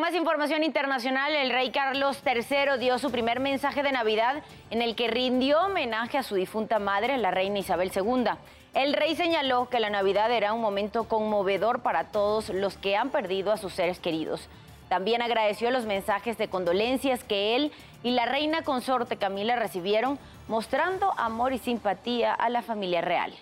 Más 0.04 0.14
información 0.14 0.64
internacional, 0.64 1.34
el 1.34 1.48
rey 1.48 1.70
Carlos 1.70 2.22
III 2.26 2.78
dio 2.78 2.98
su 2.98 3.10
primer 3.10 3.40
mensaje 3.40 3.82
de 3.82 3.90
Navidad 3.90 4.42
en 4.68 4.82
el 4.82 4.96
que 4.96 5.08
rindió 5.08 5.62
homenaje 5.62 6.18
a 6.18 6.22
su 6.22 6.34
difunta 6.34 6.78
madre, 6.78 7.16
la 7.16 7.30
reina 7.30 7.60
Isabel 7.60 7.90
II. 7.90 8.26
El 8.74 8.92
rey 8.92 9.16
señaló 9.16 9.70
que 9.70 9.80
la 9.80 9.88
Navidad 9.88 10.30
era 10.30 10.52
un 10.52 10.60
momento 10.60 11.04
conmovedor 11.04 11.80
para 11.80 12.08
todos 12.08 12.50
los 12.50 12.76
que 12.76 12.96
han 12.96 13.08
perdido 13.08 13.50
a 13.50 13.56
sus 13.56 13.72
seres 13.72 13.98
queridos. 13.98 14.46
También 14.90 15.22
agradeció 15.22 15.70
los 15.70 15.86
mensajes 15.86 16.36
de 16.36 16.48
condolencias 16.48 17.24
que 17.24 17.56
él 17.56 17.72
y 18.02 18.10
la 18.10 18.26
reina 18.26 18.60
consorte 18.60 19.16
Camila 19.16 19.56
recibieron, 19.56 20.18
mostrando 20.48 21.14
amor 21.16 21.54
y 21.54 21.58
simpatía 21.58 22.34
a 22.34 22.50
la 22.50 22.60
familia 22.60 23.00
real. 23.00 23.32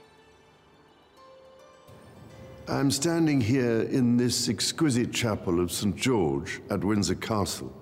I'm 2.69 2.93
standing 2.93 3.41
here 3.41 3.83
in 3.83 4.17
this 4.17 4.49
exquisite 4.49 5.13
chapel 5.13 5.59
of 5.59 5.73
St. 5.73 5.97
George 5.97 6.61
at 6.71 6.85
Windsor 6.85 7.17
Castle, 7.17 7.73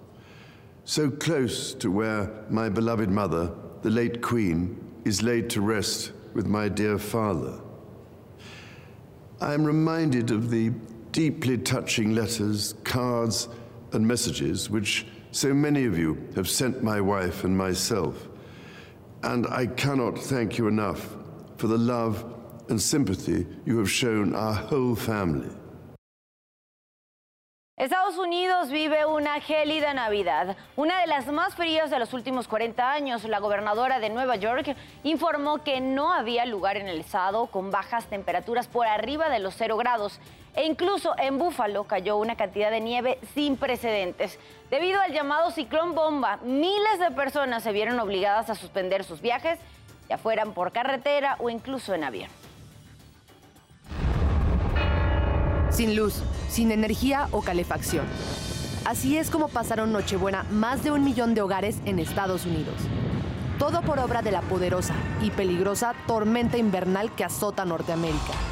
so 0.86 1.10
close 1.10 1.74
to 1.74 1.90
where 1.90 2.30
my 2.48 2.70
beloved 2.70 3.10
mother, 3.10 3.52
the 3.82 3.90
late 3.90 4.22
Queen, 4.22 4.82
is 5.04 5.22
laid 5.22 5.50
to 5.50 5.60
rest 5.60 6.12
with 6.32 6.46
my 6.46 6.70
dear 6.70 6.96
father. 6.96 7.60
I 9.42 9.52
am 9.52 9.64
reminded 9.64 10.30
of 10.30 10.50
the 10.50 10.70
deeply 11.12 11.58
touching 11.58 12.14
letters, 12.14 12.74
cards, 12.82 13.48
and 13.92 14.06
messages 14.06 14.70
which 14.70 15.06
so 15.30 15.52
many 15.52 15.84
of 15.84 15.98
you 15.98 16.26
have 16.36 16.48
sent 16.48 16.82
my 16.82 17.02
wife 17.02 17.44
and 17.44 17.56
myself. 17.56 18.28
And 19.24 19.46
I 19.46 19.66
cannot 19.66 20.18
thank 20.18 20.56
you 20.56 20.68
enough 20.68 21.16
for 21.58 21.66
the 21.66 21.76
love 21.76 22.39
and 22.70 22.80
sympathy 22.80 23.46
you 23.66 23.78
have 23.78 23.90
shown 23.90 24.34
our 24.34 24.54
whole 24.54 24.96
family. 24.96 25.50
Estados 27.80 28.18
Unidos 28.18 28.70
vive 28.70 29.06
una 29.06 29.40
gélida 29.40 29.94
Navidad, 29.94 30.54
una 30.76 31.00
de 31.00 31.06
las 31.06 31.28
más 31.28 31.54
frías 31.54 31.88
de 31.88 31.98
los 31.98 32.12
últimos 32.12 32.46
40 32.46 32.92
años. 32.92 33.24
La 33.24 33.38
gobernadora 33.38 33.98
de 34.00 34.10
Nueva 34.10 34.36
York 34.36 34.76
informó 35.02 35.64
que 35.64 35.80
no 35.80 36.12
había 36.12 36.44
lugar 36.44 36.76
en 36.76 36.88
el 36.88 37.00
estado 37.00 37.46
con 37.46 37.70
bajas 37.70 38.04
temperaturas 38.04 38.68
por 38.68 38.86
arriba 38.86 39.30
de 39.30 39.38
los 39.38 39.54
0 39.56 39.78
grados. 39.78 40.20
E 40.54 40.66
incluso 40.66 41.14
en 41.16 41.38
Búfalo 41.38 41.84
cayó 41.84 42.18
una 42.18 42.36
cantidad 42.36 42.70
de 42.70 42.80
nieve 42.80 43.18
sin 43.32 43.56
precedentes. 43.56 44.38
Debido 44.68 45.00
al 45.00 45.14
llamado 45.14 45.50
ciclón 45.50 45.94
bomba, 45.94 46.36
miles 46.42 46.98
de 46.98 47.10
personas 47.12 47.62
se 47.62 47.72
vieron 47.72 47.98
obligadas 47.98 48.50
a 48.50 48.56
suspender 48.56 49.04
sus 49.04 49.22
viajes, 49.22 49.58
ya 50.06 50.18
fueran 50.18 50.52
por 50.52 50.72
carretera 50.72 51.36
o 51.38 51.48
incluso 51.48 51.94
en 51.94 52.04
avión. 52.04 52.49
Sin 55.70 55.96
luz, 55.96 56.22
sin 56.48 56.72
energía 56.72 57.28
o 57.30 57.42
calefacción. 57.42 58.06
Así 58.84 59.16
es 59.16 59.30
como 59.30 59.48
pasaron 59.48 59.92
Nochebuena 59.92 60.44
más 60.50 60.82
de 60.82 60.90
un 60.90 61.04
millón 61.04 61.34
de 61.34 61.42
hogares 61.42 61.76
en 61.84 61.98
Estados 61.98 62.46
Unidos. 62.46 62.74
Todo 63.58 63.82
por 63.82 63.98
obra 63.98 64.22
de 64.22 64.32
la 64.32 64.40
poderosa 64.40 64.94
y 65.22 65.30
peligrosa 65.30 65.94
tormenta 66.06 66.56
invernal 66.56 67.14
que 67.14 67.24
azota 67.24 67.64
Norteamérica. 67.64 68.49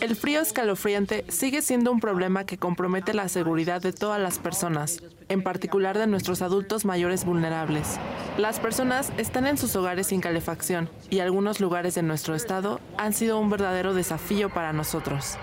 El 0.00 0.16
frío 0.16 0.40
escalofriante 0.40 1.24
sigue 1.28 1.62
siendo 1.62 1.90
un 1.90 2.00
problema 2.00 2.44
que 2.44 2.58
compromete 2.58 3.14
la 3.14 3.28
seguridad 3.28 3.80
de 3.80 3.92
todas 3.92 4.20
las 4.20 4.38
personas, 4.38 5.02
en 5.28 5.42
particular 5.42 5.96
de 5.96 6.06
nuestros 6.06 6.42
adultos 6.42 6.84
mayores 6.84 7.24
vulnerables. 7.24 7.98
Las 8.36 8.60
personas 8.60 9.12
están 9.16 9.46
en 9.46 9.56
sus 9.56 9.74
hogares 9.76 10.08
sin 10.08 10.20
calefacción 10.20 10.90
y 11.08 11.20
algunos 11.20 11.60
lugares 11.60 11.94
de 11.94 12.02
nuestro 12.02 12.34
estado 12.34 12.80
han 12.98 13.14
sido 13.14 13.38
un 13.38 13.48
verdadero 13.48 13.94
desafío 13.94 14.50
para 14.50 14.72
nosotros. 14.72 15.38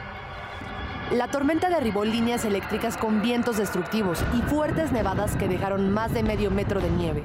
La 1.11 1.29
tormenta 1.29 1.69
derribó 1.69 2.05
líneas 2.05 2.45
eléctricas 2.45 2.97
con 2.97 3.21
vientos 3.21 3.57
destructivos 3.57 4.23
y 4.37 4.41
fuertes 4.43 4.91
nevadas 4.91 5.35
que 5.35 5.47
dejaron 5.47 5.91
más 5.91 6.13
de 6.13 6.23
medio 6.23 6.49
metro 6.49 6.79
de 6.79 6.89
nieve. 6.89 7.23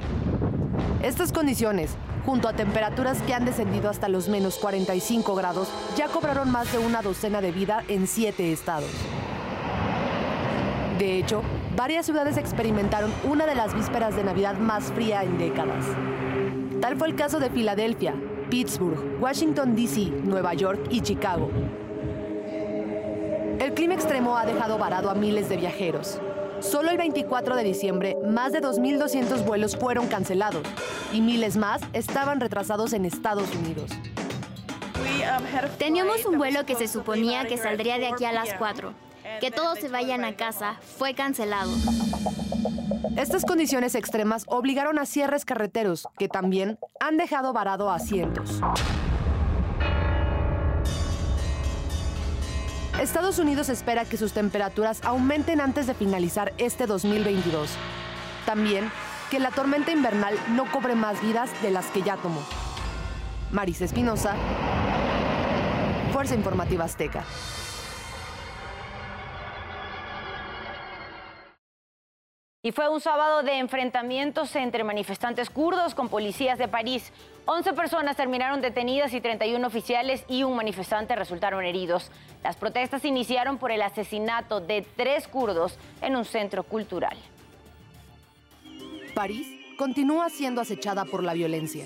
Estas 1.03 1.31
condiciones, 1.31 1.91
junto 2.25 2.49
a 2.49 2.53
temperaturas 2.53 3.21
que 3.21 3.33
han 3.33 3.45
descendido 3.45 3.89
hasta 3.89 4.09
los 4.09 4.27
menos 4.27 4.57
45 4.57 5.33
grados, 5.33 5.69
ya 5.95 6.07
cobraron 6.07 6.51
más 6.51 6.71
de 6.73 6.79
una 6.79 7.01
docena 7.01 7.39
de 7.39 7.53
vida 7.53 7.85
en 7.87 8.05
siete 8.05 8.51
estados. 8.51 8.91
De 10.97 11.17
hecho, 11.17 11.41
varias 11.77 12.05
ciudades 12.05 12.35
experimentaron 12.35 13.13
una 13.23 13.45
de 13.45 13.55
las 13.55 13.73
vísperas 13.73 14.17
de 14.17 14.25
Navidad 14.25 14.57
más 14.57 14.91
fría 14.91 15.23
en 15.23 15.37
décadas. 15.37 15.85
Tal 16.81 16.97
fue 16.97 17.07
el 17.07 17.15
caso 17.15 17.39
de 17.39 17.49
Filadelfia, 17.49 18.13
Pittsburgh, 18.49 19.21
Washington, 19.21 19.77
D.C., 19.77 20.11
Nueva 20.25 20.53
York 20.53 20.87
y 20.89 20.99
Chicago. 20.99 21.49
El 23.59 23.73
clima 23.73 23.93
extremo 23.93 24.37
ha 24.37 24.45
dejado 24.45 24.77
varado 24.77 25.09
a 25.09 25.15
miles 25.15 25.47
de 25.47 25.55
viajeros. 25.55 26.19
Solo 26.61 26.91
el 26.91 26.97
24 26.97 27.55
de 27.55 27.63
diciembre, 27.63 28.17
más 28.25 28.51
de 28.51 28.61
2.200 28.61 29.45
vuelos 29.45 29.77
fueron 29.77 30.07
cancelados 30.07 30.63
y 31.13 31.21
miles 31.21 31.57
más 31.57 31.81
estaban 31.93 32.39
retrasados 32.39 32.93
en 32.93 33.05
Estados 33.05 33.49
Unidos. 33.55 33.91
Teníamos 35.77 36.25
un 36.25 36.37
vuelo 36.37 36.65
que 36.65 36.75
se 36.75 36.87
suponía 36.87 37.45
que 37.45 37.57
saldría 37.57 37.97
de 37.97 38.07
aquí 38.07 38.25
a 38.25 38.31
las 38.31 38.53
4. 38.55 38.93
Que 39.39 39.51
todos 39.51 39.79
se 39.79 39.87
vayan 39.87 40.25
a 40.25 40.35
casa. 40.35 40.75
Fue 40.97 41.13
cancelado. 41.13 41.71
Estas 43.15 43.45
condiciones 43.45 43.95
extremas 43.95 44.45
obligaron 44.47 44.99
a 44.99 45.05
cierres 45.05 45.45
carreteros, 45.45 46.07
que 46.17 46.27
también 46.27 46.77
han 46.99 47.17
dejado 47.17 47.53
varado 47.53 47.89
a 47.91 47.99
cientos. 47.99 48.61
Estados 53.01 53.39
Unidos 53.39 53.69
espera 53.69 54.03
que 54.03 54.17
sus 54.17 54.33
temperaturas 54.33 54.99
aumenten 55.05 55.61
antes 55.61 55.87
de 55.87 55.93
finalizar 55.93 56.53
este 56.57 56.85
2022. 56.85 57.69
También 58.45 58.91
que 59.31 59.39
la 59.39 59.51
tormenta 59.51 59.91
invernal 59.91 60.35
no 60.49 60.69
cobre 60.69 60.95
más 60.95 61.21
vidas 61.21 61.49
de 61.61 61.71
las 61.71 61.85
que 61.87 62.01
ya 62.01 62.17
tomó. 62.17 62.43
Maris 63.51 63.79
Espinosa, 63.79 64.35
Fuerza 66.11 66.35
Informativa 66.35 66.83
Azteca. 66.83 67.23
Y 72.61 72.73
fue 72.73 72.89
un 72.89 72.99
sábado 72.99 73.41
de 73.41 73.57
enfrentamientos 73.57 74.53
entre 74.57 74.83
manifestantes 74.83 75.49
kurdos 75.49 75.95
con 75.95 76.09
policías 76.09 76.59
de 76.59 76.67
París. 76.67 77.13
11 77.45 77.71
personas 77.71 78.17
terminaron 78.17 78.59
detenidas 78.59 79.13
y 79.13 79.21
31 79.21 79.65
oficiales 79.65 80.25
y 80.27 80.43
un 80.43 80.57
manifestante 80.57 81.15
resultaron 81.15 81.63
heridos. 81.63 82.11
Las 82.43 82.57
protestas 82.57 83.05
iniciaron 83.05 83.59
por 83.59 83.71
el 83.71 83.81
asesinato 83.81 84.59
de 84.59 84.85
tres 84.97 85.29
kurdos 85.29 85.77
en 86.01 86.17
un 86.17 86.25
centro 86.25 86.63
cultural. 86.63 87.17
París 89.15 89.47
continúa 89.77 90.29
siendo 90.29 90.59
acechada 90.59 91.05
por 91.05 91.23
la 91.23 91.33
violencia. 91.33 91.85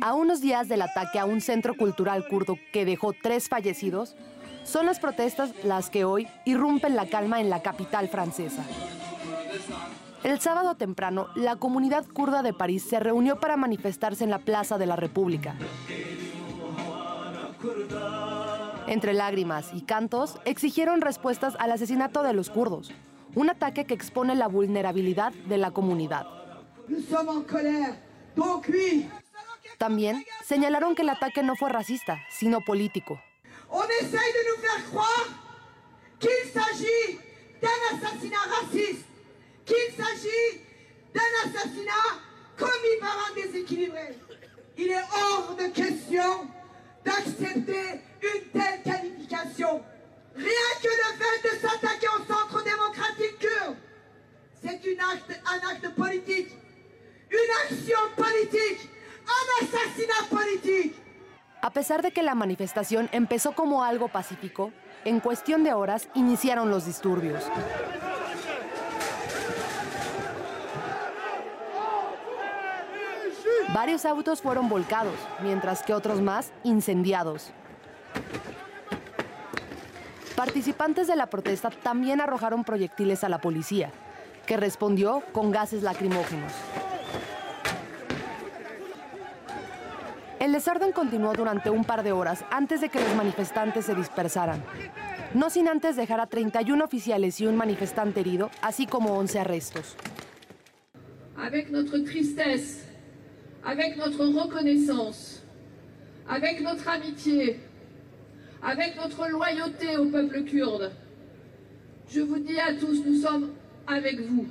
A 0.00 0.14
unos 0.14 0.40
días 0.40 0.68
del 0.68 0.80
ataque 0.80 1.18
a 1.18 1.26
un 1.26 1.42
centro 1.42 1.74
cultural 1.76 2.26
kurdo 2.26 2.56
que 2.72 2.86
dejó 2.86 3.12
tres 3.12 3.50
fallecidos, 3.50 4.16
son 4.66 4.86
las 4.86 4.98
protestas 4.98 5.52
las 5.64 5.88
que 5.90 6.04
hoy 6.04 6.28
irrumpen 6.44 6.96
la 6.96 7.06
calma 7.06 7.40
en 7.40 7.48
la 7.48 7.62
capital 7.62 8.08
francesa. 8.08 8.64
El 10.24 10.40
sábado 10.40 10.74
temprano, 10.74 11.28
la 11.36 11.56
comunidad 11.56 12.04
kurda 12.04 12.42
de 12.42 12.52
París 12.52 12.84
se 12.88 12.98
reunió 12.98 13.38
para 13.38 13.56
manifestarse 13.56 14.24
en 14.24 14.30
la 14.30 14.40
Plaza 14.40 14.76
de 14.76 14.86
la 14.86 14.96
República. 14.96 15.54
Entre 18.88 19.14
lágrimas 19.14 19.70
y 19.72 19.82
cantos, 19.82 20.38
exigieron 20.44 21.00
respuestas 21.00 21.54
al 21.58 21.72
asesinato 21.72 22.22
de 22.22 22.32
los 22.32 22.50
kurdos, 22.50 22.92
un 23.34 23.50
ataque 23.50 23.84
que 23.84 23.94
expone 23.94 24.34
la 24.34 24.48
vulnerabilidad 24.48 25.32
de 25.32 25.58
la 25.58 25.70
comunidad. 25.70 26.26
También 29.78 30.24
señalaron 30.44 30.94
que 30.94 31.02
el 31.02 31.10
ataque 31.10 31.42
no 31.42 31.54
fue 31.56 31.70
racista, 31.70 32.18
sino 32.30 32.60
político. 32.60 33.20
On 33.70 33.82
essaye 33.82 34.10
de 34.10 34.50
nous 34.50 34.62
faire 34.62 34.84
croire 34.90 35.28
qu'il 36.20 36.52
s'agit 36.52 37.18
d'un 37.60 37.96
assassinat 37.96 38.36
raciste, 38.60 39.06
qu'il 39.64 39.92
s'agit 39.96 40.60
d'un 41.14 41.32
assassinat 41.44 42.20
commis 42.56 43.00
par 43.00 43.30
un 43.30 43.34
déséquilibré. 43.34 44.18
Il 44.78 44.90
est 44.90 45.04
hors 45.12 45.56
de 45.56 45.66
question 45.68 46.48
d'accepter 47.04 48.00
une 48.22 48.42
telle 48.52 48.82
qualification. 48.84 49.82
Rien 50.36 50.70
que 50.82 50.88
le 50.88 51.10
fait 51.18 51.48
de 51.48 51.60
s'attaquer 51.60 52.08
au 52.08 52.32
centre 52.32 52.62
démocratique 52.62 53.38
kurde, 53.38 53.76
c'est 54.62 54.98
un 55.00 55.68
acte 55.70 55.94
politique, 55.94 56.50
une 57.30 57.52
action 57.64 57.98
politique, 58.16 58.88
un 59.26 59.64
assassinat 59.64 60.26
politique. 60.30 60.94
A 61.66 61.70
pesar 61.70 62.00
de 62.00 62.12
que 62.12 62.22
la 62.22 62.36
manifestación 62.36 63.08
empezó 63.10 63.50
como 63.50 63.82
algo 63.82 64.06
pacífico, 64.06 64.70
en 65.04 65.18
cuestión 65.18 65.64
de 65.64 65.72
horas 65.72 66.08
iniciaron 66.14 66.70
los 66.70 66.86
disturbios. 66.86 67.42
Varios 73.74 74.04
autos 74.04 74.42
fueron 74.42 74.68
volcados, 74.68 75.16
mientras 75.42 75.82
que 75.82 75.92
otros 75.92 76.20
más 76.20 76.52
incendiados. 76.62 77.50
Participantes 80.36 81.08
de 81.08 81.16
la 81.16 81.26
protesta 81.26 81.70
también 81.70 82.20
arrojaron 82.20 82.62
proyectiles 82.62 83.24
a 83.24 83.28
la 83.28 83.40
policía, 83.40 83.90
que 84.46 84.56
respondió 84.56 85.24
con 85.32 85.50
gases 85.50 85.82
lacrimógenos. 85.82 86.52
El 90.46 90.52
desorden 90.52 90.92
continuó 90.92 91.32
durante 91.32 91.70
un 91.70 91.82
par 91.82 92.04
de 92.04 92.12
horas 92.12 92.44
antes 92.52 92.80
de 92.80 92.88
que 92.88 93.00
los 93.00 93.12
manifestantes 93.16 93.84
se 93.84 93.96
dispersaran. 93.96 94.62
No 95.34 95.50
sin 95.50 95.66
antes 95.66 95.96
dejar 95.96 96.20
a 96.20 96.26
31 96.26 96.84
oficiales 96.84 97.40
y 97.40 97.46
un 97.48 97.56
manifestante 97.56 98.20
herido, 98.20 98.48
así 98.62 98.86
como 98.86 99.18
11 99.18 99.40
arrestos. 99.40 99.96
Avec 101.36 101.72
notre 101.72 101.98
tristesse, 102.04 102.84
avec 103.64 103.96
notre 103.96 104.24
reconnaissance, 104.24 105.42
avec 106.28 106.60
notre 106.60 106.88
amitié, 106.90 107.58
avec 108.62 108.94
notre 108.94 109.28
loyauté 109.28 109.96
au 109.96 110.04
peuple 110.04 110.44
kurde, 110.44 110.92
je 112.08 112.20
vous 112.20 112.38
dis 112.38 112.60
à 112.60 112.72
tous, 112.74 113.04
nous 113.04 113.16
sommes 113.16 113.50
avec 113.88 114.20
vous. 114.20 114.46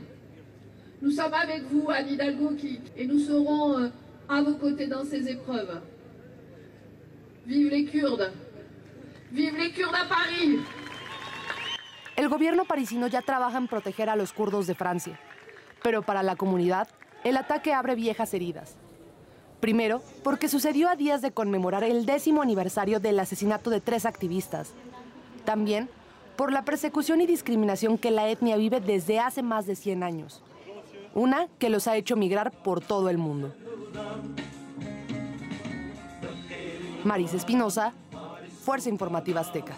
Nous 1.02 1.12
sommes 1.12 1.34
avec 1.34 1.64
vous, 1.72 1.90
Anne 1.90 2.10
Hidalgo, 2.10 2.52
et 2.98 3.08
nous 3.08 3.20
serons 3.20 3.80
euh, 3.80 3.88
à 4.28 4.42
vos 4.42 4.56
côtés 4.56 4.88
dans 4.88 5.04
ces 5.04 5.28
épreuves. 5.30 5.82
Vive 7.46 7.70
les 7.70 7.86
Kurdes. 7.86 8.32
Vive 9.32 9.58
les 9.58 9.72
Kurdes 9.72 9.96
à 9.96 10.08
Paris. 10.08 10.60
El 12.16 12.30
gobierno 12.30 12.64
parisino 12.66 13.08
ya 13.08 13.22
trabaja 13.22 13.58
en 13.58 13.68
proteger 13.68 14.10
a 14.10 14.16
los 14.16 14.32
kurdos 14.32 14.68
de 14.68 14.76
Francia, 14.76 15.20
pero 15.84 16.02
para 16.02 16.24
la 16.24 16.36
comunidad 16.36 16.88
el 17.24 17.36
ataque 17.38 17.74
abre 17.74 17.96
viejas 17.96 18.34
heridas. 18.34 18.78
Primero, 19.60 20.02
porque 20.24 20.48
sucedió 20.48 20.88
a 20.88 20.96
días 20.96 21.22
de 21.22 21.32
conmemorar 21.32 21.84
el 21.84 22.06
décimo 22.06 22.42
aniversario 22.42 23.00
del 23.00 23.20
asesinato 23.20 23.70
de 23.70 23.82
tres 23.82 24.06
activistas. 24.06 24.74
También 25.44 25.90
por 26.36 26.52
la 26.52 26.66
persecución 26.66 27.22
y 27.22 27.26
discriminación 27.26 27.98
que 27.98 28.12
la 28.12 28.30
etnia 28.30 28.58
vive 28.58 28.80
desde 28.82 29.20
hace 29.20 29.42
más 29.42 29.66
de 29.66 29.76
100 29.76 30.04
años. 30.04 30.42
Una 31.14 31.48
que 31.60 31.70
los 31.70 31.88
ha 31.88 31.96
hecho 31.96 32.16
migrar 32.16 32.52
por 32.52 32.82
todo 32.82 33.10
el 33.10 33.18
mundo. 33.18 33.54
Maris 37.04 37.34
Espinosa, 37.34 37.94
Fuerza 38.64 38.90
Informativa 38.90 39.42
Azteca. 39.42 39.76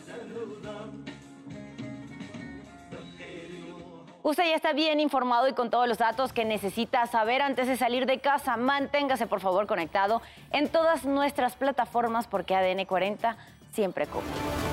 Usted 4.23 4.43
ya 4.43 4.55
está 4.55 4.73
bien 4.73 4.99
informado 4.99 5.47
y 5.47 5.53
con 5.53 5.69
todos 5.69 5.87
los 5.87 5.97
datos 5.97 6.33
que 6.33 6.43
necesita 6.43 7.05
saber 7.07 7.41
antes 7.41 7.67
de 7.67 7.77
salir 7.77 8.05
de 8.05 8.19
casa. 8.19 8.57
Manténgase 8.57 9.25
por 9.25 9.39
favor 9.39 9.67
conectado 9.67 10.21
en 10.51 10.67
todas 10.67 11.05
nuestras 11.05 11.55
plataformas 11.55 12.27
porque 12.27 12.53
ADN 12.53 12.83
40 12.85 13.37
siempre 13.71 14.05
come. 14.07 14.66